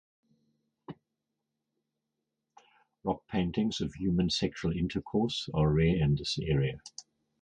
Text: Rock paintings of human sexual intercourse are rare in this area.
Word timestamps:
Rock 3.03 3.27
paintings 3.27 3.81
of 3.81 3.93
human 3.93 4.31
sexual 4.31 4.71
intercourse 4.75 5.47
are 5.53 5.71
rare 5.71 5.97
in 5.97 6.15
this 6.15 6.39
area. 6.41 6.79